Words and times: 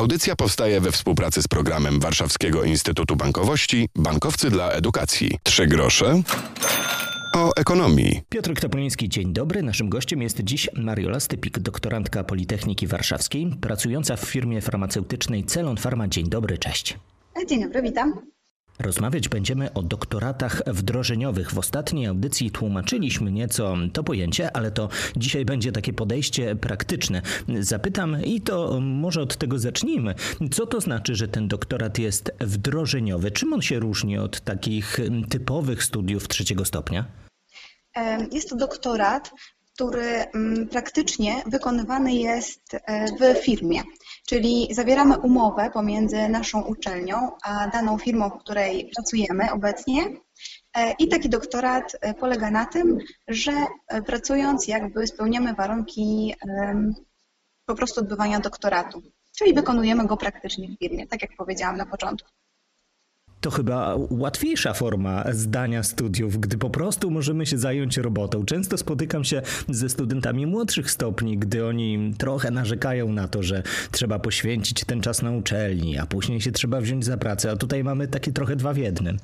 Audycja 0.00 0.36
powstaje 0.36 0.80
we 0.80 0.92
współpracy 0.92 1.42
z 1.42 1.48
programem 1.48 2.00
Warszawskiego 2.00 2.64
Instytutu 2.64 3.16
Bankowości 3.16 3.88
Bankowcy 3.96 4.50
dla 4.50 4.70
Edukacji. 4.70 5.38
Trzy 5.42 5.66
grosze 5.66 6.22
o 7.36 7.56
ekonomii. 7.56 8.20
Piotr 8.28 8.54
Topoliński, 8.60 9.08
dzień 9.08 9.32
dobry. 9.32 9.62
Naszym 9.62 9.88
gościem 9.88 10.22
jest 10.22 10.40
dziś 10.40 10.68
Mariola 10.76 11.20
Stypik, 11.20 11.58
doktorantka 11.58 12.24
Politechniki 12.24 12.86
Warszawskiej, 12.86 13.50
pracująca 13.60 14.16
w 14.16 14.20
firmie 14.20 14.60
farmaceutycznej 14.60 15.44
Celon 15.44 15.76
Pharma. 15.76 16.08
Dzień 16.08 16.28
dobry, 16.28 16.58
cześć. 16.58 16.98
Dzień 17.48 17.62
dobry, 17.62 17.82
witam. 17.82 18.12
Rozmawiać 18.80 19.28
będziemy 19.28 19.72
o 19.72 19.82
doktoratach 19.82 20.62
wdrożeniowych. 20.66 21.52
W 21.52 21.58
ostatniej 21.58 22.06
audycji 22.06 22.50
tłumaczyliśmy 22.50 23.32
nieco 23.32 23.76
to 23.92 24.04
pojęcie, 24.04 24.56
ale 24.56 24.70
to 24.70 24.88
dzisiaj 25.16 25.44
będzie 25.44 25.72
takie 25.72 25.92
podejście 25.92 26.56
praktyczne. 26.56 27.22
Zapytam 27.60 28.24
i 28.24 28.40
to 28.40 28.80
może 28.80 29.22
od 29.22 29.36
tego 29.36 29.58
zacznijmy. 29.58 30.14
Co 30.52 30.66
to 30.66 30.80
znaczy, 30.80 31.14
że 31.14 31.28
ten 31.28 31.48
doktorat 31.48 31.98
jest 31.98 32.32
wdrożeniowy? 32.40 33.30
Czym 33.30 33.52
on 33.52 33.62
się 33.62 33.78
różni 33.78 34.18
od 34.18 34.40
takich 34.40 34.98
typowych 35.30 35.84
studiów 35.84 36.28
trzeciego 36.28 36.64
stopnia? 36.64 37.04
Jest 38.32 38.48
to 38.48 38.56
doktorat, 38.56 39.30
który 39.74 40.04
mm, 40.04 40.68
praktycznie 40.68 41.42
wykonywany 41.46 42.14
jest 42.14 42.74
e, 42.74 43.06
w 43.06 43.44
firmie. 43.44 43.82
Czyli 44.30 44.74
zawieramy 44.74 45.18
umowę 45.18 45.70
pomiędzy 45.70 46.28
naszą 46.28 46.62
uczelnią 46.62 47.30
a 47.42 47.68
daną 47.68 47.98
firmą, 47.98 48.30
w 48.30 48.38
której 48.38 48.90
pracujemy 48.96 49.52
obecnie. 49.52 50.02
E, 50.76 50.92
I 50.92 51.08
taki 51.08 51.28
doktorat 51.28 51.96
e, 52.00 52.14
polega 52.14 52.50
na 52.50 52.66
tym, 52.66 52.98
że 53.28 53.52
pracując 54.06 54.68
jakby 54.68 55.06
spełniamy 55.06 55.54
warunki 55.54 56.34
po 57.66 57.74
prostu 57.74 58.00
odbywania 58.00 58.40
doktoratu. 58.40 59.02
Czyli 59.38 59.54
wykonujemy 59.54 60.06
go 60.06 60.16
praktycznie 60.16 60.68
w 60.68 60.78
firmie, 60.78 61.06
tak 61.06 61.22
jak 61.22 61.36
powiedziałam 61.36 61.76
na 61.76 61.86
początku. 61.86 62.30
To 63.40 63.50
chyba 63.50 63.96
łatwiejsza 64.10 64.72
forma 64.72 65.24
zdania 65.32 65.82
studiów, 65.82 66.38
gdy 66.40 66.58
po 66.58 66.70
prostu 66.70 67.10
możemy 67.10 67.46
się 67.46 67.58
zająć 67.58 67.96
robotą. 67.96 68.44
Często 68.44 68.78
spotykam 68.78 69.24
się 69.24 69.42
ze 69.68 69.88
studentami 69.88 70.46
młodszych 70.46 70.90
stopni, 70.90 71.38
gdy 71.38 71.66
oni 71.66 72.14
trochę 72.18 72.50
narzekają 72.50 73.12
na 73.12 73.28
to, 73.28 73.42
że 73.42 73.62
trzeba 73.90 74.18
poświęcić 74.18 74.84
ten 74.84 75.00
czas 75.00 75.22
na 75.22 75.30
uczelni, 75.30 75.98
a 75.98 76.06
później 76.06 76.40
się 76.40 76.52
trzeba 76.52 76.80
wziąć 76.80 77.04
za 77.04 77.16
pracę, 77.16 77.50
a 77.50 77.56
tutaj 77.56 77.84
mamy 77.84 78.08
takie 78.08 78.32
trochę 78.32 78.56
dwa 78.56 78.72
w 78.72 78.76
jednym. 78.76 79.18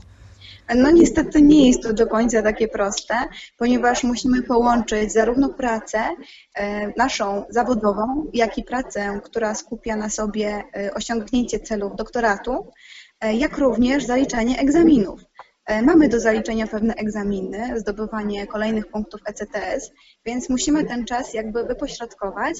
No 0.75 0.91
niestety 0.91 1.43
nie 1.43 1.69
jest 1.69 1.83
to 1.83 1.93
do 1.93 2.07
końca 2.07 2.43
takie 2.43 2.69
proste, 2.69 3.15
ponieważ 3.57 4.05
musimy 4.05 4.43
połączyć 4.43 5.13
zarówno 5.13 5.49
pracę 5.49 5.99
e, 6.55 6.93
naszą 6.97 7.45
zawodową, 7.49 8.31
jak 8.33 8.59
i 8.59 8.65
pracę, 8.65 9.21
która 9.25 9.55
skupia 9.55 9.97
na 9.97 10.11
sobie 10.11 10.63
e, 10.77 10.95
osiągnięcie 10.95 11.61
celów 11.61 11.97
doktoratu, 11.97 12.71
jak 13.23 13.59
również 13.59 14.05
zaliczanie 14.05 14.59
egzaminów. 14.59 15.21
E, 15.67 15.83
mamy 15.83 16.09
do 16.09 16.21
zaliczenia 16.21 16.67
pewne 16.67 16.95
egzaminy, 16.95 17.81
zdobywanie 17.81 18.47
kolejnych 18.47 18.87
punktów 18.87 19.21
ECTS, 19.25 19.91
więc 20.27 20.49
musimy 20.49 20.85
ten 20.85 21.05
czas 21.05 21.35
jakby 21.35 21.65
wypośrodkować 21.65 22.55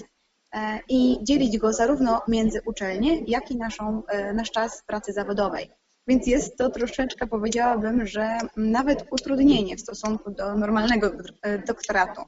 e, 0.53 0.79
i 0.89 1.19
dzielić 1.23 1.59
go 1.59 1.73
zarówno 1.73 2.23
między 2.29 2.61
uczelnię, 2.67 3.21
jak 3.27 3.51
i 3.51 3.57
naszą, 3.57 4.03
nasz 4.35 4.51
czas 4.51 4.83
pracy 4.87 5.13
zawodowej. 5.13 5.71
Więc 6.09 6.27
jest 6.27 6.57
to 6.57 6.71
troszeczkę, 6.71 7.27
powiedziałabym, 7.27 8.07
że 8.07 8.39
nawet 8.57 9.05
utrudnienie 9.11 9.77
w 9.77 9.81
stosunku 9.81 10.31
do 10.31 10.55
normalnego 10.55 11.11
doktoratu. 11.67 12.23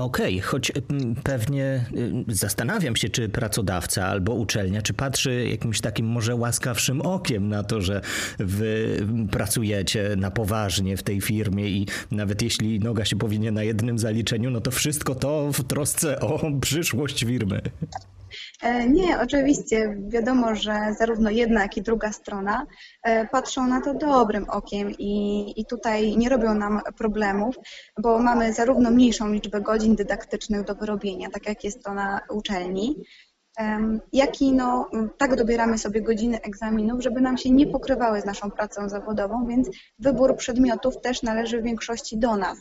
Okej, 0.00 0.38
okay, 0.38 0.48
choć 0.48 0.72
mm, 0.90 1.14
pewnie 1.14 1.84
y, 2.28 2.34
zastanawiam 2.34 2.96
się, 2.96 3.08
czy 3.08 3.28
pracodawca 3.28 4.06
albo 4.06 4.34
uczelnia, 4.34 4.82
czy 4.82 4.94
patrzy 4.94 5.46
jakimś 5.50 5.80
takim 5.80 6.06
może 6.06 6.34
łaskawszym 6.34 7.00
okiem 7.02 7.48
na 7.48 7.64
to, 7.64 7.80
że 7.80 8.00
wy 8.38 8.98
pracujecie 9.30 10.16
na 10.16 10.30
poważnie 10.30 10.96
w 10.96 11.02
tej 11.02 11.20
firmie 11.20 11.68
i 11.68 11.86
nawet 12.10 12.42
jeśli 12.42 12.80
noga 12.80 13.04
się 13.04 13.16
powinie 13.16 13.52
na 13.52 13.62
jednym 13.62 13.98
zaliczeniu, 13.98 14.50
no 14.50 14.60
to 14.60 14.70
wszystko 14.70 15.14
to 15.14 15.52
w 15.52 15.64
trosce 15.64 16.20
o 16.20 16.40
przyszłość 16.60 17.24
firmy. 17.24 17.60
E, 18.62 18.88
nie, 18.88 19.20
oczywiście 19.20 19.96
wiadomo, 20.08 20.54
że 20.54 20.94
zarówno 20.98 21.30
jedna, 21.30 21.62
jak 21.62 21.76
i 21.76 21.82
druga 21.82 22.12
strona 22.12 22.66
e, 23.02 23.26
patrzą 23.26 23.66
na 23.66 23.80
to 23.80 23.94
dobrym 23.94 24.50
okiem 24.50 24.90
i, 24.98 25.54
i 25.60 25.66
tutaj 25.66 26.16
nie 26.16 26.28
robią 26.28 26.54
nam 26.54 26.80
problemów, 26.98 27.56
bo 27.98 28.18
mamy 28.18 28.52
zarówno 28.52 28.90
mniejszą 28.90 29.32
liczbę 29.32 29.60
godzin 29.60 29.96
dydaktycznych 29.96 30.64
do 30.64 30.74
wyrobienia, 30.74 31.30
tak 31.30 31.46
jak 31.46 31.64
jest 31.64 31.84
to 31.84 31.94
na 31.94 32.20
uczelni, 32.30 32.96
jak 34.12 34.42
i 34.42 34.52
no, 34.52 34.90
tak 35.18 35.36
dobieramy 35.36 35.78
sobie 35.78 36.02
godziny 36.02 36.40
egzaminów, 36.42 37.02
żeby 37.02 37.20
nam 37.20 37.38
się 37.38 37.50
nie 37.50 37.66
pokrywały 37.66 38.20
z 38.20 38.24
naszą 38.24 38.50
pracą 38.50 38.88
zawodową, 38.88 39.46
więc 39.46 39.68
wybór 39.98 40.36
przedmiotów 40.36 41.00
też 41.00 41.22
należy 41.22 41.60
w 41.60 41.64
większości 41.64 42.18
do 42.18 42.36
nas. 42.36 42.58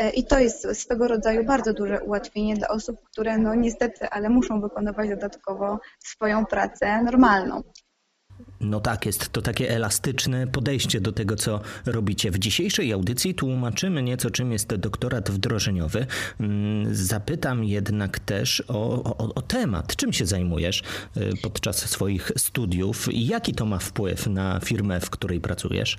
E, 0.00 0.10
I 0.10 0.24
to 0.24 0.38
jest 0.38 0.66
swego 0.72 1.08
rodzaju 1.08 1.44
bardzo 1.44 1.72
duże 1.72 2.00
ułatwienie 2.02 2.54
dla 2.54 2.68
osób, 2.68 2.96
które 3.04 3.38
no 3.38 3.54
niestety, 3.54 4.08
ale 4.08 4.28
muszą 4.28 4.60
wykonywać 4.60 5.08
dodatkowo 5.08 5.78
swoją 5.98 6.46
pracę 6.46 7.02
normalną. 7.02 7.62
No 8.60 8.80
tak, 8.80 9.06
jest 9.06 9.28
to 9.28 9.42
takie 9.42 9.70
elastyczne 9.70 10.46
podejście 10.46 11.00
do 11.00 11.12
tego, 11.12 11.36
co 11.36 11.60
robicie. 11.86 12.30
W 12.30 12.38
dzisiejszej 12.38 12.92
audycji 12.92 13.34
tłumaczymy 13.34 14.02
nieco, 14.02 14.30
czym 14.30 14.52
jest 14.52 14.74
doktorat 14.74 15.30
wdrożeniowy. 15.30 16.06
Mm, 16.40 16.94
zapytam 16.94 17.64
jednak 17.64 18.18
też 18.18 18.62
o, 18.68 19.02
o, 19.02 19.34
o 19.34 19.42
temat. 19.42 19.96
Czym 19.96 20.12
się 20.12 20.26
zajmujesz 20.26 20.82
y, 21.16 21.30
podczas 21.42 21.76
swoich 21.76 22.32
studiów 22.36 23.12
i 23.12 23.26
jaki 23.26 23.54
to 23.54 23.66
ma 23.66 23.78
wpływ 23.78 24.26
na 24.26 24.60
firmę, 24.60 25.00
w 25.00 25.10
której 25.10 25.40
pracujesz? 25.40 25.98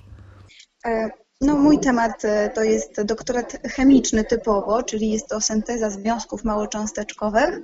No, 1.41 1.57
mój 1.57 1.79
temat 1.79 2.25
e, 2.25 2.50
to 2.50 2.63
jest 2.63 3.02
doktorat 3.02 3.57
chemiczny 3.63 4.24
typowo, 4.24 4.84
czyli 4.84 5.12
jest 5.12 5.28
to 5.28 5.41
synteza 5.41 5.90
związków 5.90 6.44
małocząsteczkowych 6.44 7.59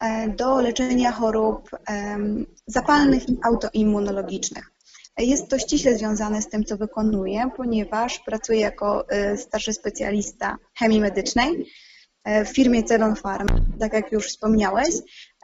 e, 0.00 0.28
do 0.28 0.60
leczenia 0.60 1.12
chorób 1.12 1.70
zapalnych 2.66 3.28
i 3.28 3.38
autoimmunologicznych. 3.42 4.72
Jest 5.18 5.48
to 5.48 5.58
ściśle 5.58 5.98
związane 5.98 6.42
z 6.42 6.48
tym, 6.48 6.64
co 6.64 6.76
wykonuję, 6.76 7.50
ponieważ 7.56 8.18
pracuję 8.18 8.60
jako 8.60 9.08
e, 9.08 9.36
starszy 9.36 9.72
specjalista 9.72 10.56
chemii 10.78 11.00
medycznej 11.00 11.66
w 12.44 12.48
firmie 12.48 12.82
Celon 12.82 13.16
Farm, 13.16 13.46
tak 13.80 13.92
jak 13.92 14.12
już 14.12 14.26
wspomniałeś, 14.26 14.94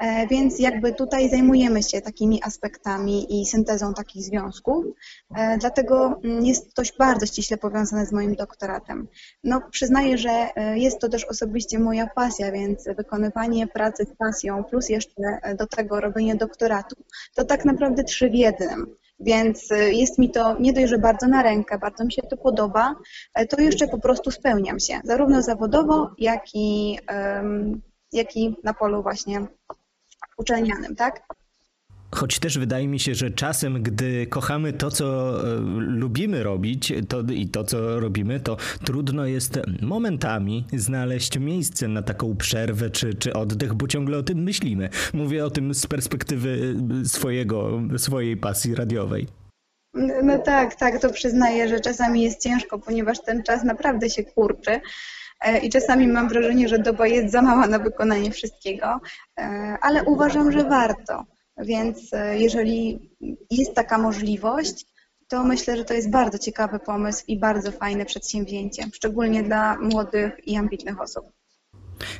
e, 0.01 0.27
więc 0.27 0.59
jakby 0.59 0.93
tutaj 0.93 1.31
zajmujemy 1.31 1.83
się 1.83 2.01
takimi 2.01 2.43
aspektami 2.43 3.41
i 3.41 3.47
syntezą 3.47 3.95
takich 3.95 4.23
związków, 4.23 4.85
e, 5.37 5.59
dlatego 5.59 6.21
mm, 6.25 6.45
jest 6.45 6.75
to 6.75 6.83
bardzo 6.99 7.27
ściśle 7.27 7.57
powiązane 7.57 8.07
z 8.07 8.13
moim 8.13 8.35
doktoratem. 8.35 9.09
No 9.45 9.61
przyznaję, 9.71 10.19
że 10.19 10.31
e, 10.31 10.79
jest 10.79 10.99
to 10.99 11.09
też 11.09 11.25
osobiście 11.25 11.79
moja 11.79 12.07
pasja, 12.07 12.53
więc 12.53 12.85
wykonywanie 12.97 13.67
pracy 13.67 14.05
z 14.05 14.17
pasją 14.17 14.65
plus 14.65 14.89
jeszcze 14.89 15.39
do 15.59 15.67
tego 15.67 16.01
robienie 16.01 16.37
doktoratu, 16.37 16.97
to 17.35 17.45
tak 17.45 17.65
naprawdę 17.65 18.05
trzy 18.05 18.31
w 18.31 18.35
jednym. 18.35 18.97
Więc 19.21 19.71
y, 19.71 19.93
jest 19.93 20.19
mi 20.19 20.31
to 20.31 20.59
nie 20.59 20.73
dość, 20.73 20.89
że 20.89 20.99
bardzo 20.99 21.27
na 21.27 21.43
rękę, 21.43 21.79
bardzo 21.79 22.05
mi 22.05 22.13
się 22.13 22.23
to 22.23 22.37
podoba, 22.37 22.95
to 23.49 23.61
jeszcze 23.61 23.89
po 23.89 23.99
prostu 23.99 24.31
spełniam 24.31 24.81
się, 24.81 25.01
zarówno 25.05 25.43
zawodowo, 25.43 26.11
jak 26.19 26.43
i, 26.55 26.99
jak 28.13 28.37
i 28.37 28.57
na 28.65 28.75
polu 28.75 29.03
właśnie 29.03 29.47
uczelnianym, 30.39 30.97
tak? 30.97 31.23
Choć 32.11 32.39
też 32.39 32.59
wydaje 32.59 32.89
mi 32.89 33.01
się, 33.01 33.15
że 33.15 33.31
czasem, 33.31 33.83
gdy 33.83 34.27
kochamy 34.27 34.73
to, 34.73 34.91
co 34.91 35.39
e, 35.41 35.57
lubimy 35.79 36.43
robić 36.43 36.93
to, 37.09 37.21
i 37.33 37.49
to, 37.49 37.65
co 37.65 38.01
robimy, 38.01 38.41
to 38.41 38.57
trudno 38.85 39.27
jest 39.27 39.61
momentami 39.83 40.65
znaleźć 40.73 41.39
miejsce 41.39 41.89
na 41.89 42.03
taką 42.03 42.37
przerwę 42.37 42.91
czy, 42.91 43.15
czy 43.15 43.33
oddech, 43.33 43.75
bo 43.75 43.89
ciągle 43.89 44.19
o 44.19 44.23
tym 44.23 44.39
myślimy. 44.43 44.89
Mówię 45.15 45.45
o 45.45 45.51
tym 45.51 45.75
z 45.75 45.87
perspektywy 45.87 46.77
swojego, 47.05 47.81
swojej 47.97 48.37
pasji 48.37 48.75
radiowej. 48.75 49.27
No 50.23 50.39
tak, 50.39 50.75
tak, 50.75 51.01
to 51.01 51.13
przyznaję, 51.13 51.69
że 51.69 51.81
czasami 51.81 52.23
jest 52.23 52.43
ciężko, 52.43 52.79
ponieważ 52.79 53.21
ten 53.21 53.43
czas 53.43 53.65
naprawdę 53.65 54.11
się 54.11 54.25
kurczy. 54.25 54.81
E, 55.41 55.59
I 55.59 55.71
czasami 55.71 56.09
mam 56.09 56.29
wrażenie, 56.29 56.69
że 56.69 56.79
doba 56.79 57.07
jest 57.07 57.33
za 57.33 57.43
mała 57.43 57.67
na 57.67 57.79
wykonanie 57.79 58.31
wszystkiego, 58.31 59.01
e, 59.39 59.77
ale 59.81 60.05
uważam, 60.05 60.53
że 60.53 60.65
warto. 60.65 61.25
Więc 61.59 62.13
e, 62.13 62.39
jeżeli 62.39 63.11
jest 63.51 63.75
taka 63.75 63.99
możliwość, 63.99 64.87
to 65.29 65.45
myślę, 65.45 65.77
że 65.77 65.85
to 65.85 65.95
jest 65.95 66.11
bardzo 66.11 66.39
ciekawy 66.39 66.79
pomysł 66.79 67.25
i 67.29 67.39
bardzo 67.39 67.73
fajne 67.73 68.05
przedsięwzięcie, 68.05 68.83
szczególnie 68.95 69.43
dla 69.43 69.79
młodych 69.79 70.33
i 70.47 70.57
ambitnych 70.57 71.01
osób. 71.01 71.25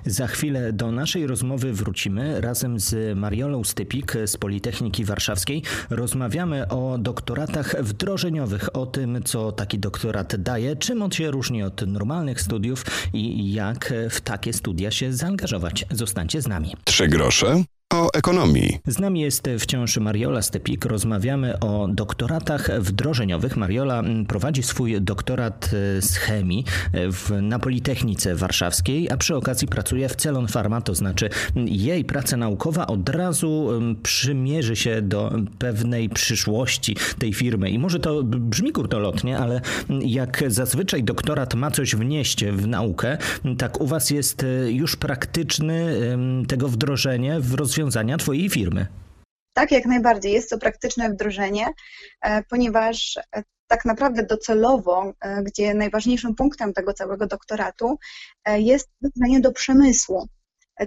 Za 0.07 0.27
chwilę 0.27 0.73
do 0.73 0.93
naszej 0.93 1.27
rozmowy 1.27 1.73
wrócimy. 1.73 2.41
Razem 2.41 2.81
z 2.81 3.19
Mariolą 3.19 3.65
Stypik 3.65 4.15
z 4.27 4.37
Politechniki 4.37 5.05
Warszawskiej 5.05 5.63
rozmawiamy 5.91 6.69
o 6.69 6.99
doktoratach 6.99 7.83
wdrożeniowych, 7.83 8.77
o 8.77 8.87
tym, 8.87 9.23
co 9.25 9.53
taki 9.53 9.79
doktorat 9.79 10.37
daje, 10.37 10.77
czym 10.77 11.03
on 11.03 11.11
się 11.11 11.31
różni 11.31 11.63
od 11.63 11.87
normalnych 11.87 12.41
studiów 12.41 12.85
i 13.13 13.53
jak 13.53 13.95
w 14.11 14.21
takie 14.21 14.53
studia 14.53 14.91
się 14.91 15.13
zaangażować. 15.13 15.87
Zostańcie 15.91 16.43
z 16.43 16.49
nami. 16.49 16.75
Trzy 16.85 17.09
grosze 17.09 17.63
o 17.95 18.09
ekonomii. 18.15 18.79
Z 18.87 18.99
nami 18.99 19.21
jest 19.21 19.49
wciąż 19.59 19.97
Mariola 19.97 20.43
Stepik. 20.43 20.85
Rozmawiamy 20.85 21.59
o 21.59 21.89
doktoratach 21.89 22.81
wdrożeniowych. 22.81 23.57
Mariola 23.57 24.03
prowadzi 24.29 24.63
swój 24.63 25.01
doktorat 25.01 25.71
e, 25.99 26.03
z 26.03 26.17
chemii 26.17 26.65
e, 26.93 27.13
w, 27.13 27.31
na 27.43 27.59
Politechnice 27.59 28.35
Warszawskiej, 28.35 29.11
a 29.11 29.17
przy 29.17 29.37
okazji 29.37 29.69
pracuje 29.69 30.09
w 30.09 30.17
Celon 30.17 30.47
Pharma, 30.47 30.81
to 30.81 30.95
znaczy 30.95 31.29
jej 31.67 32.05
praca 32.05 32.37
naukowa 32.37 32.87
od 32.87 33.09
razu 33.09 33.71
przymierzy 34.03 34.77
się 34.77 35.03
do 35.03 35.33
pewnej 35.59 36.09
przyszłości 36.09 36.97
tej 37.19 37.35
firmy. 37.35 37.71
I 37.71 37.79
może 37.79 38.01
to 38.01 38.23
brzmi 38.23 38.73
kurtolotnie, 38.73 39.39
ale 39.39 39.61
jak 40.01 40.43
zazwyczaj 40.47 41.05
doktorat 41.05 41.55
ma 41.55 41.71
coś 41.71 41.97
wnieść 41.97 42.45
w 42.45 42.67
naukę, 42.67 43.19
tak 43.59 43.81
u 43.81 43.87
Was 43.87 44.11
jest 44.11 44.45
e, 44.45 44.73
już 44.73 44.97
praktyczny 44.97 45.99
tego 46.49 46.69
wdrożenie 46.69 47.41
w 47.41 47.55
rozwiązaniu 47.55 47.78
rozwiązania 47.79 48.17
Twojej 48.17 48.51
firmy. 48.51 48.87
Tak, 49.53 49.73
jak 49.73 49.87
najbardziej. 49.87 50.33
Jest 50.33 50.51
to 50.51 50.59
praktyczne 50.59 51.11
wdrożenie, 51.11 51.67
e, 52.23 52.43
ponieważ 52.43 53.17
e, 53.17 53.43
tak 53.67 53.85
naprawdę 53.85 54.23
docelowo, 54.23 55.13
e, 55.21 55.43
gdzie 55.43 55.75
najważniejszym 55.75 56.35
punktem 56.35 56.73
tego 56.73 56.93
całego 56.93 57.27
doktoratu 57.27 57.99
jest 58.47 58.89
wdrożenie 59.03 59.41
do 59.41 59.53
przemysłu. 59.53 60.27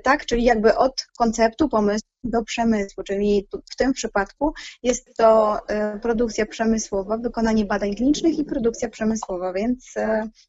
Tak, 0.04 0.26
czyli 0.26 0.44
jakby 0.44 0.76
od 0.76 1.08
konceptu, 1.18 1.70
pomysłu 1.70 2.10
do 2.24 2.44
przemysłu, 2.44 3.04
czyli 3.04 3.48
w 3.72 3.76
tym 3.76 3.94
przypadku 3.94 4.54
jest 4.84 5.16
to 5.18 5.60
produkcja 6.02 6.46
przemysłowa, 6.46 7.18
wykonanie 7.18 7.66
badań 7.66 7.96
klinicznych 7.96 8.40
i 8.40 8.46
produkcja 8.46 8.90
przemysłowa, 8.90 9.54
więc 9.54 9.94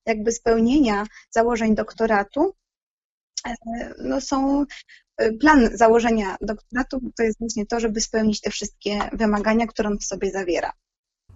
jakby 0.06 0.32
spełnienia 0.32 1.04
założeń 1.30 1.74
doktoratu 1.74 2.54
no 3.98 4.20
są 4.20 4.66
Y, 5.20 5.38
plan 5.38 5.68
założenia 5.76 6.36
doktoratu 6.40 7.00
to 7.16 7.22
jest 7.22 7.38
właśnie 7.38 7.66
to, 7.66 7.80
żeby 7.80 8.00
spełnić 8.00 8.40
te 8.40 8.50
wszystkie 8.50 8.98
wymagania, 9.12 9.66
które 9.66 9.88
on 9.88 9.98
w 9.98 10.04
sobie 10.04 10.30
zawiera. 10.30 10.72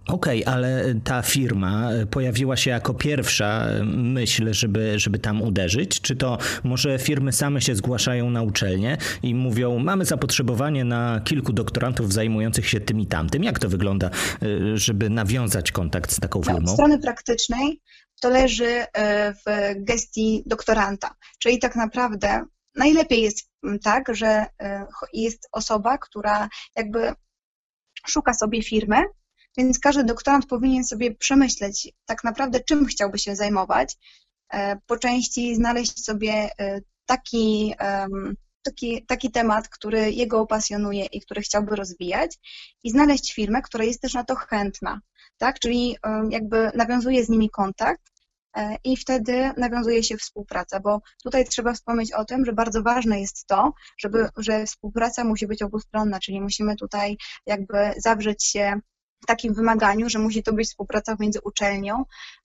Okej, 0.07 0.45
okay, 0.45 0.55
ale 0.55 0.95
ta 1.05 1.23
firma 1.23 1.91
pojawiła 2.11 2.57
się 2.57 2.71
jako 2.71 2.95
pierwsza 2.95 3.67
myśl, 3.85 4.53
żeby, 4.53 4.99
żeby 4.99 5.19
tam 5.19 5.43
uderzyć? 5.43 6.01
Czy 6.01 6.17
to 6.17 6.39
może 6.65 6.99
firmy 6.99 7.33
same 7.33 7.61
się 7.61 7.75
zgłaszają 7.75 8.31
na 8.31 8.43
uczelnię 8.43 8.97
i 9.23 9.35
mówią, 9.35 9.79
mamy 9.79 10.05
zapotrzebowanie 10.05 10.85
na 10.85 11.21
kilku 11.25 11.53
doktorantów 11.53 12.13
zajmujących 12.13 12.69
się 12.69 12.81
tym 12.81 13.01
i 13.01 13.07
tamtym? 13.07 13.45
Jak 13.45 13.59
to 13.59 13.69
wygląda, 13.69 14.11
y, 14.43 14.79
żeby 14.79 15.11
nawiązać 15.11 15.73
kontakt 15.73 16.13
z 16.13 16.21
taką 16.21 16.43
firmą? 16.43 16.61
No, 16.61 16.71
od 16.71 16.75
strony 16.75 16.99
praktycznej 16.99 17.81
to 18.21 18.31
leży 18.31 18.85
w 19.47 19.75
gestii 19.77 20.43
doktoranta, 20.47 21.15
czyli 21.39 21.59
tak 21.59 21.77
naprawdę 21.77 22.45
najlepiej 22.77 23.23
jest 23.23 23.51
mm, 23.65 23.79
tak, 23.79 24.15
że 24.15 24.47
e, 24.61 24.87
jest 25.13 25.49
osoba, 25.53 25.99
która 25.99 26.49
jakby 26.77 27.13
szuka 28.07 28.35
sobie 28.35 28.63
firmy, 28.63 28.97
więc 29.57 29.79
każdy 29.79 30.05
doktorant 30.05 30.47
powinien 30.47 30.85
sobie 30.85 31.15
przemyśleć 31.15 31.93
tak 32.07 32.25
naprawdę, 32.25 32.61
czym 32.61 32.87
chciałby 32.87 33.19
się 33.19 33.37
zajmować, 33.37 33.97
e, 34.53 34.77
po 34.87 34.99
części 34.99 35.55
znaleźć 35.55 36.05
sobie 36.05 36.51
e, 36.59 36.81
taki, 37.07 37.75
taki, 38.63 39.07
taki 39.07 39.31
temat, 39.31 39.69
który 39.69 40.13
jego 40.13 40.41
opasjonuje 40.41 41.05
i 41.05 41.21
który 41.21 41.41
chciałby 41.41 41.77
rozwijać 41.77 42.39
i 42.85 42.91
znaleźć 42.91 43.35
firmę, 43.35 43.63
która 43.63 43.85
jest 43.85 44.01
też 44.01 44.15
na 44.15 44.25
to 44.25 44.35
chętna, 44.35 45.01
tak, 45.39 45.59
czyli 45.59 45.97
jakby 46.31 46.71
nawiązuje 46.75 47.25
z 47.25 47.29
nimi 47.29 47.51
kontakt, 47.51 48.03
E, 48.57 48.77
i 48.85 48.97
wtedy 48.97 49.51
nawiązuje 49.57 50.03
się 50.03 50.17
współpraca, 50.17 50.81
bo 50.81 51.01
tutaj 51.25 51.45
trzeba 51.45 51.73
wspomnieć 51.73 52.13
o 52.13 52.25
tym, 52.25 52.45
że 52.45 52.53
bardzo 52.53 52.83
ważne 52.83 53.21
jest 53.21 53.47
to, 53.47 53.73
żeby, 53.99 54.29
że 54.37 54.67
współpraca 54.67 55.25
musi 55.25 55.47
być 55.47 55.63
obustronna, 55.63 56.21
czyli 56.21 56.41
musimy 56.41 56.77
tutaj 56.77 57.17
jakby 57.47 57.93
zawrzeć 57.97 58.45
się 58.45 58.81
w 59.23 59.27
takim 59.27 59.55
wymaganiu, 59.55 60.09
że 60.09 60.19
musi 60.19 60.43
to 60.43 60.53
być 60.53 60.69
współpraca 60.69 61.17
między 61.21 61.41
uczelnią 61.45 62.05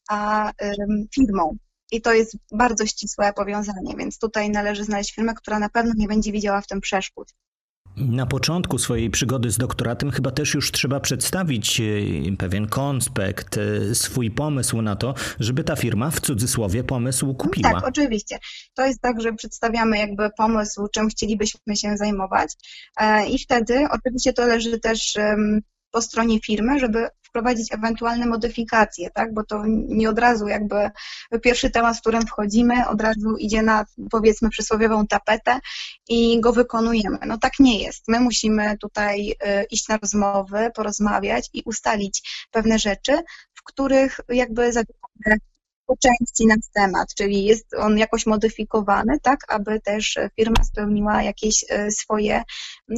a 0.10 0.52
firmą. 1.16 1.58
I 1.92 2.02
to 2.02 2.14
jest 2.14 2.38
bardzo 2.52 2.86
ścisłe 2.86 3.34
powiązanie, 3.34 3.96
więc 3.98 4.20
tutaj 4.20 4.50
należy 4.50 4.84
znaleźć 4.84 5.16
firmę, 5.16 5.34
która 5.34 5.60
na 5.60 5.70
pewno 5.70 5.94
nie 5.98 6.08
będzie 6.08 6.32
widziała 6.32 6.62
w 6.62 6.68
tym 6.68 6.82
przeszkód. 6.82 7.34
Na 7.98 8.26
początku 8.26 8.78
swojej 8.78 9.10
przygody 9.10 9.52
z 9.52 9.58
doktoratem 9.58 10.12
chyba 10.12 10.32
też 10.32 10.54
już 10.54 10.72
trzeba 10.72 11.00
przedstawić 11.00 11.82
e, 11.82 11.84
pewien 12.38 12.68
konspekt, 12.68 13.58
e, 13.58 13.96
swój 13.96 14.32
pomysł 14.32 14.82
na 14.82 14.96
to, 14.96 15.14
żeby 15.40 15.64
ta 15.64 15.76
firma 15.76 16.12
w 16.12 16.20
cudzysłowie 16.20 16.84
pomysł 16.84 17.34
kupiła. 17.34 17.72
Tak, 17.72 17.88
oczywiście. 17.88 18.40
To 18.74 18.86
jest 18.86 19.02
tak, 19.02 19.22
że 19.22 19.34
przedstawiamy 19.34 19.98
jakby 19.98 20.30
pomysł, 20.38 20.88
czym 20.94 21.10
chcielibyśmy 21.10 21.76
się 21.76 21.98
zajmować 21.98 22.54
e, 22.98 23.30
i 23.30 23.40
wtedy 23.40 23.88
oczywiście 23.92 24.34
to 24.34 24.48
leży 24.48 24.80
też 24.80 25.18
po 25.92 26.02
stronie 26.02 26.40
firmy, 26.40 26.80
żeby 26.80 27.08
wprowadzić 27.32 27.74
ewentualne 27.74 28.26
modyfikacje, 28.26 29.10
tak? 29.10 29.34
bo 29.34 29.44
to 29.44 29.64
nie 29.68 30.10
od 30.10 30.20
razu 30.20 30.48
jakby 30.48 30.76
pierwszy 31.42 31.70
temat, 31.70 31.98
w 31.98 32.02
którym 32.02 32.22
wchodzimy, 32.22 32.88
od 32.88 33.02
razu 33.02 33.36
idzie 33.40 33.62
na 33.62 33.86
powiedzmy 34.12 34.50
przysłowiową 34.50 35.08
tapetę 35.08 35.60
i 36.10 36.42
go 36.42 36.54
wykonujemy. 36.54 37.18
No 37.26 37.38
tak 37.38 37.54
nie 37.60 37.80
jest. 37.80 38.04
My 38.08 38.20
musimy 38.20 38.78
tutaj 38.78 39.32
y, 39.32 39.36
iść 39.72 39.88
na 39.88 39.98
rozmowy, 39.98 40.72
porozmawiać 40.76 41.50
i 41.54 41.62
ustalić 41.66 42.48
pewne 42.52 42.80
rzeczy, 42.80 43.14
w 43.54 43.64
których 43.64 44.20
jakby 44.30 44.72
po 45.86 45.98
części 45.98 46.48
nasz 46.48 46.72
temat, 46.74 47.16
czyli 47.18 47.46
jest 47.46 47.74
on 47.74 47.98
jakoś 47.98 48.26
modyfikowany, 48.26 49.20
tak, 49.20 49.40
aby 49.48 49.80
też 49.80 50.18
firma 50.36 50.64
spełniła 50.64 51.24
jakieś 51.24 51.64
y, 51.64 51.92
swoje 51.92 52.44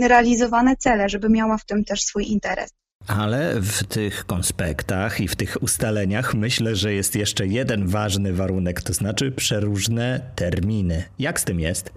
realizowane 0.01 0.75
cele, 0.77 1.09
żeby 1.09 1.29
miała 1.29 1.57
w 1.57 1.65
tym 1.65 1.85
też 1.85 2.01
swój 2.01 2.31
interes. 2.31 2.82
Ale 3.07 3.61
w 3.61 3.83
tych 3.83 4.25
konspektach 4.25 5.19
i 5.19 5.27
w 5.27 5.35
tych 5.35 5.57
ustaleniach 5.61 6.33
myślę, 6.33 6.75
że 6.75 6.94
jest 6.94 7.15
jeszcze 7.15 7.47
jeden 7.47 7.88
ważny 7.88 8.33
warunek, 8.33 8.81
to 8.81 8.94
znaczy 8.94 9.31
przeróżne 9.31 10.31
terminy. 10.35 11.03
Jak 11.19 11.39
z 11.39 11.44
tym 11.44 11.59
jest? 11.59 11.91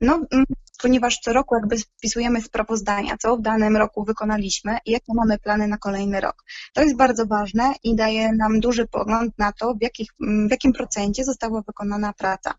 No, 0.00 0.14
mm, 0.30 0.44
ponieważ 0.82 1.18
co 1.18 1.32
roku 1.32 1.54
jakby 1.54 1.78
spisujemy 1.78 2.42
sprawozdania, 2.42 3.16
co 3.16 3.36
w 3.36 3.42
danym 3.42 3.76
roku 3.76 4.04
wykonaliśmy 4.04 4.78
i 4.86 4.90
jakie 4.90 5.14
mamy 5.14 5.38
plany 5.38 5.68
na 5.68 5.78
kolejny 5.78 6.20
rok. 6.20 6.44
To 6.74 6.82
jest 6.82 6.96
bardzo 6.96 7.26
ważne 7.26 7.72
i 7.84 7.96
daje 7.96 8.32
nam 8.32 8.60
duży 8.60 8.86
pogląd 8.86 9.38
na 9.38 9.52
to, 9.52 9.74
w, 9.74 9.82
jakich, 9.82 10.10
w 10.20 10.50
jakim 10.50 10.72
procencie 10.72 11.24
została 11.24 11.62
wykonana 11.66 12.12
praca. 12.12 12.54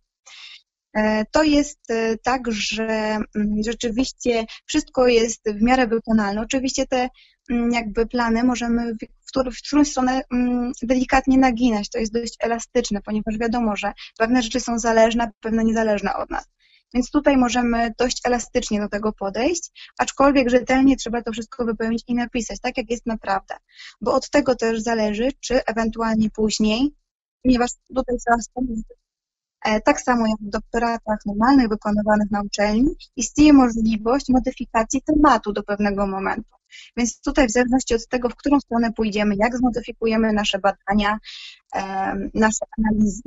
E, 0.94 1.26
to 1.26 1.44
jest 1.44 1.92
e, 1.92 2.18
tak, 2.18 2.52
że 2.52 2.86
mm, 2.86 3.64
rzeczywiście 3.66 4.46
wszystko 4.66 5.08
jest 5.08 5.42
w 5.46 5.62
miarę 5.62 5.88
wykonalne. 5.88 6.42
Oczywiście 6.42 6.88
te 6.88 6.98
mm, 6.98 7.10
jakby 7.50 8.06
plany 8.06 8.44
możemy 8.44 8.94
w, 8.94 8.98
w 9.52 9.62
którą 9.68 9.86
stronę 9.86 10.22
mm, 10.32 10.72
delikatnie 10.82 11.38
naginać. 11.38 11.90
To 11.90 12.00
jest 12.00 12.14
dość 12.14 12.36
elastyczne, 12.40 13.02
ponieważ 13.02 13.38
wiadomo, 13.38 13.76
że 13.76 13.94
pewne 14.18 14.42
rzeczy 14.42 14.60
są 14.60 14.80
zależne, 14.80 15.32
pewne 15.40 15.64
niezależne 15.64 16.16
od 16.16 16.30
nas. 16.30 16.50
Więc 16.94 17.12
tutaj 17.12 17.38
możemy 17.38 17.94
dość 17.98 18.22
elastycznie 18.26 18.82
do 18.82 18.90
tego 18.90 19.14
podejść, 19.14 19.92
aczkolwiek 19.98 20.50
rzetelnie 20.50 20.98
trzeba 20.98 21.22
to 21.22 21.32
wszystko 21.32 21.66
wypełnić 21.66 22.04
i 22.08 22.16
napisać, 22.16 22.60
tak 22.60 22.78
jak 22.78 22.92
jest 22.92 23.06
naprawdę. 23.06 23.56
Bo 24.02 24.14
od 24.14 24.30
tego 24.30 24.56
też 24.56 24.82
zależy, 24.82 25.30
czy 25.40 25.66
ewentualnie 25.66 26.30
później, 26.30 26.96
ponieważ 27.44 27.72
tutaj 27.96 28.18
E, 28.28 29.03
tak 29.86 30.02
samo 30.02 30.28
jak 30.28 30.38
w 30.40 30.50
doktoratach 30.50 31.20
normalnych 31.26 31.70
wykonywanych 31.70 32.32
na 32.32 32.42
uczelni, 32.42 32.96
istnieje 33.16 33.54
możliwość 33.54 34.30
modyfikacji 34.30 35.02
tematu 35.02 35.54
do 35.54 35.64
pewnego 35.64 36.08
momentu. 36.08 36.56
Więc 36.98 37.22
tutaj 37.22 37.48
w 37.48 37.52
zależności 37.52 37.96
od 37.96 38.08
tego, 38.08 38.30
w 38.30 38.36
którą 38.36 38.60
stronę 38.60 38.94
pójdziemy, 38.94 39.36
jak 39.36 39.58
zmodyfikujemy 39.58 40.34
nasze 40.34 40.60
badania, 40.60 41.18
nasze 42.34 42.66
analizy, 42.78 43.22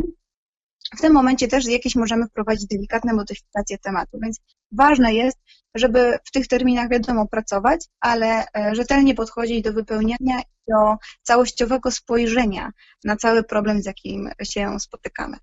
w 0.96 1.00
tym 1.00 1.12
momencie 1.12 1.48
też 1.48 1.66
jakieś 1.66 1.96
możemy 1.96 2.26
wprowadzić 2.26 2.66
delikatne 2.66 3.12
modyfikacje 3.12 3.78
tematu, 3.78 4.18
więc 4.22 4.40
ważne 4.72 5.14
jest, 5.14 5.38
żeby 5.74 6.18
w 6.24 6.30
tych 6.30 6.48
terminach 6.48 6.88
wiadomo 6.90 7.26
pracować, 7.28 7.84
ale 8.00 8.26
e, 8.26 8.74
rzetelnie 8.74 9.14
podchodzić 9.14 9.62
do 9.62 9.72
wypełniania 9.72 10.40
i 10.40 10.70
do 10.70 10.96
całościowego 11.22 11.90
spojrzenia 11.90 12.70
na 13.04 13.16
cały 13.16 13.44
problem, 13.44 13.82
z 13.82 13.86
jakim 13.86 14.30
się 14.42 14.80
spotykamy. 14.80 15.36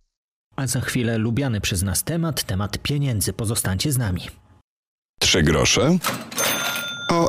A 0.56 0.68
za 0.68 0.82
chwilę 0.82 1.18
lubiany 1.18 1.62
przez 1.62 1.84
nas 1.84 2.04
temat, 2.04 2.44
temat 2.44 2.78
pieniędzy. 2.78 3.34
Pozostańcie 3.34 3.92
z 3.92 3.98
nami. 3.98 4.22
Trzy 5.20 5.44
grosze 5.44 5.98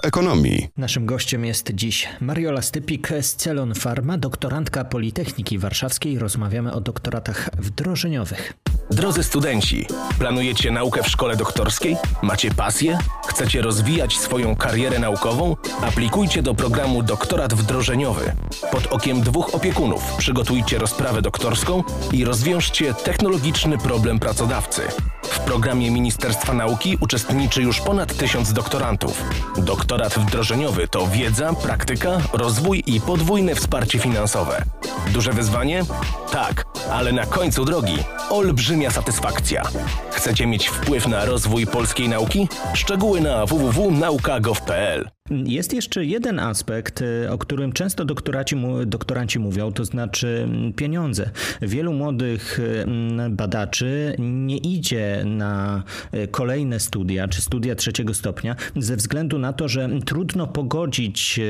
ekonomii. 0.04 0.68
Naszym 0.76 1.06
gościem 1.06 1.44
jest 1.44 1.70
dziś 1.74 2.08
Mariola 2.20 2.62
Stypik 2.62 3.08
z 3.20 3.34
Celon 3.34 3.74
Pharma, 3.74 4.18
doktorantka 4.18 4.84
Politechniki 4.84 5.58
Warszawskiej. 5.58 6.18
Rozmawiamy 6.18 6.72
o 6.72 6.80
doktoratach 6.80 7.50
wdrożeniowych. 7.58 8.52
Drodzy 8.90 9.22
studenci, 9.22 9.86
planujecie 10.18 10.70
naukę 10.70 11.02
w 11.02 11.08
szkole 11.08 11.36
doktorskiej? 11.36 11.96
Macie 12.22 12.50
pasję? 12.50 12.98
Chcecie 13.26 13.62
rozwijać 13.62 14.18
swoją 14.18 14.56
karierę 14.56 14.98
naukową? 14.98 15.56
Aplikujcie 15.82 16.42
do 16.42 16.54
programu 16.54 17.02
Doktorat 17.02 17.54
Wdrożeniowy. 17.54 18.32
Pod 18.72 18.86
okiem 18.86 19.20
dwóch 19.20 19.54
opiekunów 19.54 20.16
przygotujcie 20.18 20.78
rozprawę 20.78 21.22
doktorską 21.22 21.82
i 22.12 22.24
rozwiążcie 22.24 22.94
technologiczny 22.94 23.78
problem 23.78 24.18
pracodawcy. 24.18 24.82
W 25.34 25.40
programie 25.40 25.90
Ministerstwa 25.90 26.54
Nauki 26.54 26.98
uczestniczy 27.00 27.62
już 27.62 27.80
ponad 27.80 28.16
tysiąc 28.16 28.52
doktorantów. 28.52 29.22
Doktorat 29.56 30.14
wdrożeniowy 30.14 30.88
to 30.88 31.06
wiedza, 31.06 31.52
praktyka, 31.52 32.20
rozwój 32.32 32.82
i 32.86 33.00
podwójne 33.00 33.54
wsparcie 33.54 33.98
finansowe. 33.98 34.62
Duże 35.12 35.32
wyzwanie? 35.32 35.82
Tak, 36.30 36.64
ale 36.92 37.12
na 37.12 37.26
końcu 37.26 37.64
drogi 37.64 37.98
olbrzymia 38.30 38.90
satysfakcja. 38.90 39.62
Chcecie 40.10 40.46
mieć 40.46 40.68
wpływ 40.68 41.06
na 41.06 41.24
rozwój 41.24 41.66
polskiej 41.66 42.08
nauki? 42.08 42.48
Szczegóły 42.74 43.20
na 43.20 43.46
www.nauka.gov.pl 43.46 45.10
jest 45.30 45.72
jeszcze 45.72 46.04
jeden 46.04 46.38
aspekt, 46.38 47.02
y, 47.02 47.30
o 47.30 47.38
którym 47.38 47.72
często 47.72 48.04
doktoranci 48.86 49.38
mówią, 49.38 49.72
to 49.72 49.84
znaczy 49.84 50.40
mm, 50.44 50.72
pieniądze. 50.72 51.30
Wielu 51.62 51.92
młodych 51.92 52.58
y, 52.58 52.82
mm, 52.82 53.36
badaczy 53.36 54.16
nie 54.18 54.56
idzie 54.56 55.22
na 55.26 55.82
y, 56.14 56.28
kolejne 56.28 56.80
studia 56.80 57.28
czy 57.28 57.42
studia 57.42 57.74
trzeciego 57.74 58.14
stopnia 58.14 58.56
ze 58.76 58.96
względu 58.96 59.38
na 59.38 59.52
to, 59.52 59.68
że 59.68 59.88
trudno 60.04 60.46
pogodzić 60.46 61.40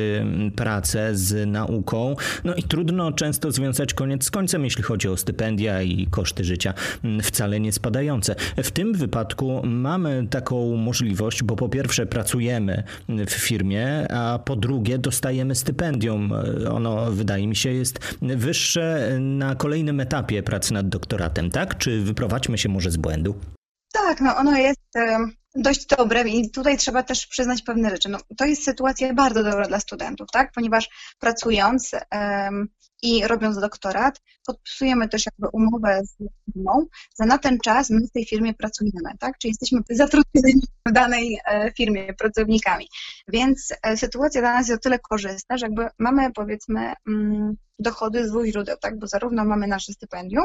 pracę 0.56 1.10
z 1.16 1.48
nauką, 1.48 2.16
no 2.44 2.54
i 2.54 2.62
trudno 2.62 3.12
często 3.12 3.52
związać 3.52 3.94
koniec 3.94 4.24
z 4.24 4.30
końcem, 4.30 4.64
jeśli 4.64 4.82
chodzi 4.82 5.08
o 5.08 5.16
stypendia 5.16 5.82
i 5.82 6.06
koszty 6.06 6.44
życia 6.44 6.74
mm, 7.04 7.20
wcale 7.20 7.60
nie 7.60 7.72
spadające. 7.72 8.34
W 8.56 8.70
tym 8.70 8.92
wypadku 8.92 9.60
mamy 9.64 10.26
taką 10.30 10.76
możliwość, 10.76 11.42
bo 11.42 11.56
po 11.56 11.68
pierwsze 11.68 12.06
pracujemy 12.06 12.82
w 13.08 13.30
firmie, 13.30 13.63
firmie, 13.64 14.06
a 14.10 14.38
po 14.38 14.56
drugie 14.56 14.98
dostajemy 14.98 15.54
stypendium. 15.54 16.32
Ono, 16.70 17.12
wydaje 17.12 17.46
mi 17.46 17.56
się, 17.56 17.70
jest 17.72 17.98
wyższe 18.22 19.16
na 19.20 19.54
kolejnym 19.54 20.00
etapie 20.00 20.42
pracy 20.42 20.74
nad 20.74 20.88
doktoratem, 20.88 21.50
tak? 21.50 21.78
Czy 21.78 22.00
wyprowadźmy 22.00 22.58
się 22.58 22.68
może 22.68 22.90
z 22.90 22.96
błędu? 22.96 23.34
Tak, 23.94 24.20
no 24.20 24.36
ono 24.36 24.58
jest 24.58 24.80
dość 25.54 25.86
dobre 25.86 26.28
i 26.28 26.50
tutaj 26.50 26.76
trzeba 26.76 27.02
też 27.02 27.26
przyznać 27.26 27.62
pewne 27.62 27.90
rzeczy. 27.90 28.08
No, 28.08 28.18
to 28.36 28.44
jest 28.44 28.64
sytuacja 28.64 29.14
bardzo 29.14 29.44
dobra 29.44 29.68
dla 29.68 29.80
studentów, 29.80 30.28
tak? 30.32 30.52
Ponieważ 30.54 30.88
pracując 31.20 31.90
um, 32.12 32.68
i 33.02 33.26
robiąc 33.26 33.60
doktorat, 33.60 34.20
podpisujemy 34.46 35.08
też 35.08 35.26
jakby 35.26 35.48
umowę 35.48 36.00
z 36.04 36.16
firmą, 36.44 36.86
że 37.20 37.26
na 37.26 37.38
ten 37.38 37.58
czas 37.58 37.90
my 37.90 38.06
w 38.06 38.10
tej 38.10 38.26
firmie 38.26 38.54
pracujemy, 38.54 39.10
tak? 39.20 39.38
Czyli 39.38 39.50
jesteśmy 39.50 39.80
zatrudnieni 39.90 40.62
w 40.88 40.92
danej 40.92 41.38
e, 41.46 41.72
firmie 41.72 42.14
pracownikami. 42.14 42.88
Więc 43.28 43.72
e, 43.82 43.96
sytuacja 43.96 44.40
dla 44.40 44.54
nas 44.54 44.68
jest 44.68 44.80
o 44.80 44.82
tyle 44.82 44.98
korzystna, 44.98 45.58
że 45.58 45.66
jakby 45.66 45.88
mamy 45.98 46.32
powiedzmy 46.32 46.92
mm, 47.08 47.56
dochody 47.78 48.28
z 48.28 48.30
dwóch 48.30 48.46
źródeł, 48.46 48.76
tak? 48.80 48.98
Bo 48.98 49.06
zarówno 49.06 49.44
mamy 49.44 49.66
nasze 49.66 49.92
stypendium, 49.92 50.44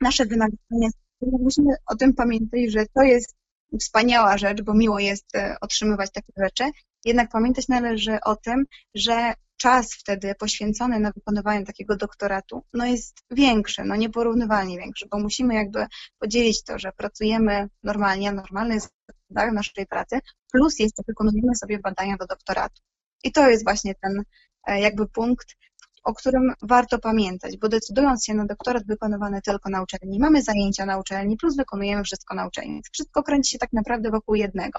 nasze 0.00 0.26
wynagrodzenie 0.26 0.90
musimy 1.22 1.74
o 1.86 1.96
tym 1.96 2.14
pamiętać, 2.14 2.60
że 2.68 2.86
to 2.94 3.02
jest 3.02 3.36
wspaniała 3.80 4.38
rzecz, 4.38 4.62
bo 4.62 4.74
miło 4.74 4.98
jest 4.98 5.34
e, 5.34 5.56
otrzymywać 5.60 6.10
takie 6.12 6.32
rzeczy. 6.36 6.64
Jednak 7.04 7.30
pamiętać 7.30 7.68
należy 7.68 8.18
o 8.24 8.36
tym, 8.36 8.64
że 8.94 9.34
czas 9.56 9.94
wtedy 9.94 10.34
poświęcony 10.34 11.00
na 11.00 11.12
wykonywanie 11.12 11.66
takiego 11.66 11.96
doktoratu 11.96 12.62
no 12.74 12.86
jest 12.86 13.18
większy, 13.30 13.84
no 13.84 13.96
nieporównywalnie 13.96 14.78
większy, 14.78 15.06
bo 15.10 15.18
musimy 15.18 15.54
jakby 15.54 15.86
podzielić 16.18 16.64
to, 16.64 16.78
że 16.78 16.92
pracujemy 16.92 17.68
normalnie, 17.82 18.32
normalny 18.32 18.74
jest 18.74 18.90
tak, 19.34 19.52
naszej 19.52 19.86
pracy, 19.86 20.18
plus 20.52 20.78
jeszcze 20.78 21.02
wykonujemy 21.08 21.54
sobie 21.56 21.78
badania 21.78 22.16
do 22.16 22.26
doktoratu. 22.26 22.82
I 23.24 23.32
to 23.32 23.50
jest 23.50 23.64
właśnie 23.64 23.94
ten 23.94 24.22
e, 24.66 24.80
jakby 24.80 25.08
punkt, 25.08 25.56
o 26.02 26.14
którym 26.14 26.54
warto 26.62 26.98
pamiętać, 26.98 27.56
bo 27.56 27.68
decydując 27.68 28.24
się 28.24 28.34
na 28.34 28.46
doktorat 28.46 28.86
wykonywany 28.86 29.42
tylko 29.42 29.70
na 29.70 29.82
uczelni, 29.82 30.18
mamy 30.18 30.42
zajęcia 30.42 30.86
na 30.86 30.98
uczelni, 30.98 31.36
plus 31.36 31.56
wykonujemy 31.56 32.04
wszystko 32.04 32.34
na 32.34 32.46
uczelni. 32.46 32.82
Wszystko 32.92 33.22
kręci 33.22 33.50
się 33.50 33.58
tak 33.58 33.72
naprawdę 33.72 34.10
wokół 34.10 34.34
jednego. 34.34 34.78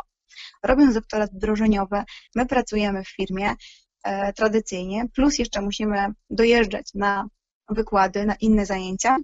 Robiąc 0.63 0.93
doktorat 0.93 1.31
wdrożeniowy, 1.33 2.03
my 2.35 2.45
pracujemy 2.45 3.03
w 3.03 3.09
firmie 3.09 3.53
e, 4.03 4.33
tradycyjnie, 4.33 5.05
plus 5.15 5.39
jeszcze 5.39 5.61
musimy 5.61 6.07
dojeżdżać 6.29 6.93
na 6.93 7.27
wykłady, 7.69 8.25
na 8.25 8.35
inne 8.35 8.65
zajęcia, 8.65 9.17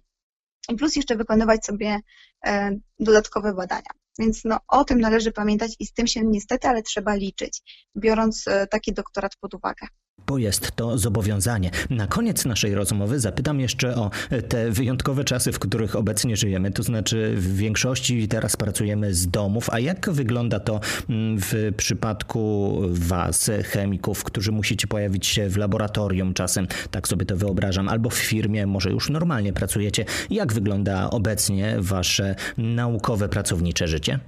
i 0.70 0.76
plus 0.76 0.96
jeszcze 0.96 1.16
wykonywać 1.16 1.66
sobie 1.66 2.00
e, 2.46 2.72
dodatkowe 3.00 3.54
badania. 3.54 3.92
Więc 4.20 4.46
no, 4.46 4.60
o 4.68 4.84
tym 4.84 5.00
należy 5.00 5.32
pamiętać 5.32 5.76
i 5.80 5.86
z 5.86 5.94
tym 5.94 6.08
się 6.08 6.22
niestety, 6.24 6.68
ale 6.68 6.84
trzeba 6.84 7.16
liczyć, 7.16 7.62
biorąc 7.98 8.48
e, 8.48 8.68
taki 8.68 8.94
doktorat 8.94 9.36
pod 9.36 9.54
uwagę 9.54 9.88
bo 10.28 10.38
jest 10.38 10.72
to 10.76 10.98
zobowiązanie. 10.98 11.72
Na 11.90 12.08
koniec 12.08 12.46
naszej 12.46 12.76
rozmowy 12.76 13.20
zapytam 13.20 13.60
jeszcze 13.60 13.96
o 13.96 14.12
te 14.50 14.72
wyjątkowe 14.72 15.24
czasy, 15.24 15.52
w 15.52 15.60
których 15.60 15.96
obecnie 15.96 16.38
żyjemy. 16.38 16.72
To 16.72 16.84
znaczy, 16.84 17.34
w 17.38 17.56
większości 17.58 18.28
teraz 18.28 18.56
pracujemy 18.56 19.14
z 19.14 19.28
domów. 19.28 19.70
A 19.70 19.80
jak 19.80 20.10
wygląda 20.10 20.60
to 20.60 20.80
mm, 21.10 21.38
w 21.42 21.74
przypadku 21.78 22.78
Was, 22.90 23.52
chemików, 23.66 24.24
którzy 24.24 24.52
musicie 24.52 24.88
pojawić 24.88 25.28
się 25.28 25.50
w 25.50 25.58
laboratorium 25.58 26.34
czasem, 26.34 26.68
tak 26.92 27.08
sobie 27.08 27.26
to 27.26 27.38
wyobrażam, 27.38 27.90
albo 27.90 28.10
w 28.10 28.16
firmie, 28.16 28.68
może 28.68 28.90
już 28.90 29.10
normalnie 29.10 29.54
pracujecie? 29.54 30.06
Jak 30.30 30.54
wygląda 30.54 31.10
obecnie 31.10 31.76
Wasze 31.80 32.36
naukowe, 32.58 33.30
pracownicze 33.30 33.88
życie? 33.88 34.20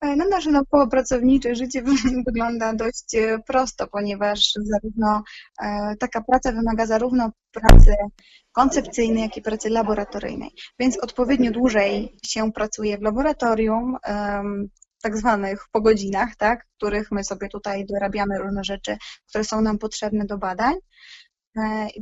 E, 0.00 0.16
no, 0.16 0.28
nasze 0.28 0.50
naukowo-pracownicze 0.50 1.54
życie 1.54 1.82
wygląda 2.26 2.74
dość 2.74 3.14
e, 3.14 3.38
prosto, 3.46 3.86
ponieważ 3.86 4.52
zarówno 4.54 5.22
e, 5.62 5.96
taka 5.96 6.20
praca 6.20 6.52
wymaga 6.52 6.86
zarówno 6.86 7.30
pracy 7.52 7.94
koncepcyjnej, 8.52 9.22
jak 9.22 9.36
i 9.36 9.42
pracy 9.42 9.70
laboratoryjnej. 9.70 10.50
Więc 10.78 10.98
odpowiednio 10.98 11.50
dłużej 11.50 12.18
się 12.26 12.52
pracuje 12.52 12.98
w 12.98 13.02
laboratorium, 13.02 13.96
tak 15.02 15.16
zwanych 15.16 15.64
po 15.72 15.80
godzinach, 15.80 16.36
tak, 16.36 16.66
których 16.76 17.10
my 17.10 17.24
sobie 17.24 17.48
tutaj 17.48 17.86
dorabiamy 17.86 18.38
różne 18.38 18.64
rzeczy, 18.64 18.96
które 19.28 19.44
są 19.44 19.60
nam 19.60 19.78
potrzebne 19.78 20.24
do 20.24 20.38
badań. 20.38 20.74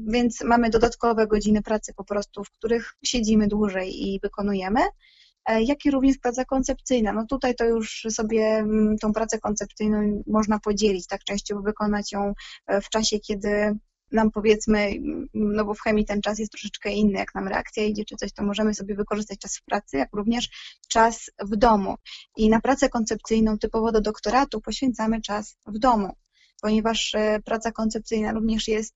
Więc 0.09 0.45
mamy 0.45 0.71
dodatkowe 0.71 1.26
godziny 1.26 1.62
pracy 1.62 1.93
po 1.97 2.05
prostu, 2.05 2.45
w 2.45 2.50
których 2.50 2.95
siedzimy 3.05 3.49
dłużej 3.49 4.09
i 4.09 4.21
wykonujemy. 4.23 4.81
E, 5.49 5.62
jak 5.62 5.85
i 5.85 5.90
również 5.90 6.19
praca 6.19 6.45
koncepcyjna. 6.45 7.12
No 7.12 7.26
tutaj 7.26 7.55
to 7.55 7.64
już 7.64 8.07
sobie 8.11 8.43
mm, 8.45 8.99
tą 8.99 9.12
pracę 9.12 9.38
koncepcyjną 9.38 10.23
można 10.26 10.59
podzielić, 10.59 11.07
tak 11.07 11.25
częściowo 11.25 11.62
wykonać 11.62 12.12
ją 12.12 12.35
e, 12.67 12.81
w 12.81 12.88
czasie, 12.88 13.19
kiedy 13.19 13.76
nam 14.12 14.31
powiedzmy, 14.31 14.78
mm, 14.78 15.28
no 15.35 15.64
bo 15.64 15.75
w 15.75 15.81
chemii 15.81 16.05
ten 16.05 16.23
czas 16.23 16.38
jest 16.38 16.52
troszeczkę 16.52 16.90
inny, 16.93 17.19
jak 17.19 17.35
nam 17.35 17.49
reakcja 17.49 17.85
idzie 17.85 18.05
czy 18.05 18.17
coś, 18.17 18.33
to 18.33 18.43
możemy 18.45 18.75
sobie 18.75 18.95
wykorzystać 18.95 19.38
czas 19.38 19.59
w 19.59 19.64
pracy, 19.64 19.97
jak 19.97 20.09
również 20.12 20.49
czas 20.88 21.31
w 21.40 21.57
domu. 21.57 21.95
I 22.37 22.50
na 22.50 22.61
pracę 22.61 22.88
koncepcyjną 22.88 23.59
typowo 23.59 23.93
do 23.93 24.00
doktoratu 24.00 24.61
poświęcamy 24.61 25.21
czas 25.21 25.57
w 25.67 25.78
domu, 25.78 26.12
ponieważ 26.62 27.14
e, 27.14 27.40
praca 27.45 27.73
koncepcyjna 27.73 28.33
również 28.33 28.69
jest 28.69 28.95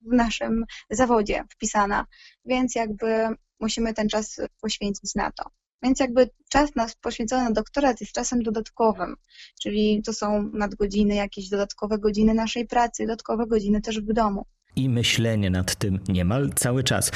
w 0.00 0.12
naszym 0.12 0.64
zawodzie 0.90 1.44
wpisana, 1.50 2.06
więc 2.44 2.74
jakby 2.74 3.28
musimy 3.60 3.94
ten 3.94 4.08
czas 4.08 4.40
poświęcić 4.60 5.14
na 5.14 5.32
to. 5.32 5.50
Więc 5.82 6.00
jakby 6.00 6.30
czas 6.48 6.74
nas 6.76 6.96
poświęcony 6.96 7.44
na 7.44 7.50
doktorat 7.50 8.00
jest 8.00 8.12
czasem 8.12 8.42
dodatkowym, 8.42 9.16
czyli 9.62 10.02
to 10.06 10.12
są 10.12 10.50
nadgodziny, 10.52 11.14
jakieś 11.14 11.48
dodatkowe 11.48 11.98
godziny 11.98 12.34
naszej 12.34 12.66
pracy, 12.66 13.02
dodatkowe 13.02 13.46
godziny 13.46 13.80
też 13.80 14.00
w 14.00 14.12
domu 14.12 14.44
i 14.78 14.88
myślenie 14.88 15.50
nad 15.50 15.74
tym 15.74 15.98
niemal 16.08 16.50
cały 16.54 16.84
czas. 16.84 17.10
E, 17.10 17.12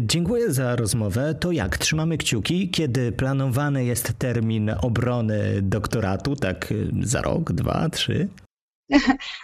dziękuję 0.00 0.52
za 0.52 0.76
rozmowę. 0.76 1.34
To 1.34 1.52
jak? 1.52 1.78
Trzymamy 1.78 2.18
kciuki, 2.18 2.70
kiedy 2.70 3.12
planowany 3.12 3.84
jest 3.84 4.12
termin 4.18 4.70
obrony 4.82 5.62
doktoratu, 5.62 6.36
tak 6.36 6.72
e, 6.72 6.74
za 7.06 7.22
rok, 7.22 7.52
dwa, 7.52 7.88
trzy? 7.88 8.28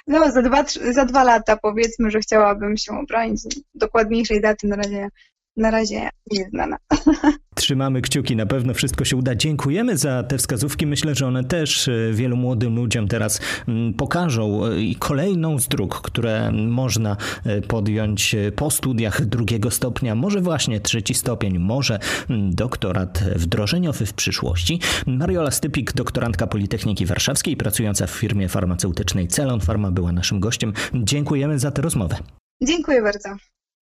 No, 0.06 0.32
za 0.32 0.42
dwa, 0.42 0.64
za 0.92 1.04
dwa 1.04 1.24
lata 1.24 1.56
powiedzmy, 1.56 2.10
że 2.10 2.20
chciałabym 2.20 2.76
się 2.76 2.98
obronić. 2.98 3.40
Dokładniejszej 3.74 4.40
daty 4.40 4.66
na 4.66 4.76
razie 4.76 5.08
na 5.56 5.70
razie 5.70 6.10
nieznana. 6.32 6.76
Trzymamy 7.54 8.02
kciuki, 8.02 8.36
na 8.36 8.46
pewno 8.46 8.74
wszystko 8.74 9.04
się 9.04 9.16
uda. 9.16 9.34
Dziękujemy 9.34 9.96
za 9.96 10.22
te 10.22 10.38
wskazówki. 10.38 10.86
Myślę, 10.86 11.14
że 11.14 11.26
one 11.26 11.44
też 11.44 11.88
e, 11.88 12.12
wielu 12.12 12.36
młodym 12.36 12.76
ludziom 12.76 13.08
teraz 13.08 13.40
mm, 13.68 13.94
pokażą 13.94 14.64
e, 14.64 14.68
kolejną 14.98 15.58
z 15.58 15.68
dróg, 15.68 16.00
które 16.00 16.52
można 16.52 17.16
e, 17.44 17.60
podjąć 17.60 18.36
po 18.56 18.70
studiach 18.70 19.24
drugiego 19.24 19.70
stopnia, 19.70 20.14
może 20.14 20.40
właśnie 20.40 20.80
trzeci 20.80 21.14
stopień, 21.14 21.58
może 21.58 21.98
mm, 22.30 22.54
doktorat 22.54 23.24
wdrożeniowy 23.36 24.06
w 24.06 24.12
przyszłości. 24.12 24.80
Mariola 25.06 25.50
Stypik, 25.50 25.92
doktorantka 25.92 26.46
Politechniki 26.46 27.06
Warszawskiej, 27.06 27.56
pracująca 27.56 28.06
w 28.06 28.10
firmie 28.10 28.48
farmaceutycznej 28.48 29.28
Celon 29.28 29.60
Pharma 29.60 29.90
była 29.90 30.12
naszym 30.12 30.40
gościem. 30.40 30.72
Dziękujemy 30.94 31.58
za 31.58 31.70
tę 31.70 31.82
rozmowę. 31.82 32.16
Dziękuję 32.62 33.02
bardzo. 33.02 33.28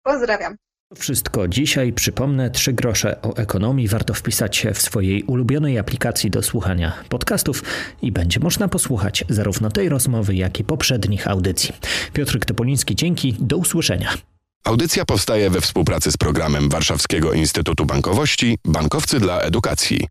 Pozdrawiam. 0.02 0.56
Wszystko 0.95 1.49
dzisiaj. 1.49 1.93
Przypomnę, 1.93 2.50
trzy 2.50 2.73
grosze 2.73 3.23
o 3.23 3.37
ekonomii 3.37 3.88
warto 3.88 4.14
wpisać 4.14 4.66
w 4.75 4.83
swojej 4.83 5.23
ulubionej 5.23 5.78
aplikacji 5.78 6.31
do 6.31 6.43
słuchania 6.43 6.93
podcastów 7.09 7.62
i 8.02 8.12
będzie 8.12 8.40
można 8.40 8.69
posłuchać 8.69 9.25
zarówno 9.28 9.71
tej 9.71 9.88
rozmowy, 9.88 10.35
jak 10.35 10.61
i 10.61 10.64
poprzednich 10.64 11.28
audycji. 11.28 11.75
Piotr 12.12 12.38
Topoliński, 12.38 12.97
dzięki, 12.97 13.37
do 13.40 13.57
usłyszenia. 13.57 14.14
Audycja 14.64 15.05
powstaje 15.05 15.50
we 15.50 15.61
współpracy 15.61 16.12
z 16.12 16.16
programem 16.16 16.69
Warszawskiego 16.69 17.33
Instytutu 17.33 17.87
Bankowości 17.87 18.59
Bankowcy 18.64 19.21
dla 19.21 19.40
Edukacji. 19.40 20.07